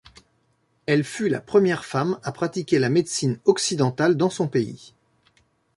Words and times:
Elle 0.87 1.03
fut 1.03 1.29
la 1.29 1.41
première 1.41 1.85
femme 1.85 2.17
à 2.23 2.31
pratiquer 2.31 2.79
la 2.79 2.89
médecine 2.89 3.37
occidentale 3.45 4.17
dans 4.17 4.31
son 4.31 4.47
pays. 4.47 4.95